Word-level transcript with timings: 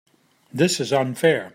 This 0.51 0.79
is 0.79 0.91
unfair. 0.91 1.49